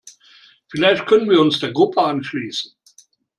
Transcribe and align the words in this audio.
Vielleicht 0.67 1.05
können 1.05 1.29
wir 1.29 1.39
uns 1.41 1.59
der 1.59 1.73
Gruppe 1.73 2.01
anschließen. 2.01 2.71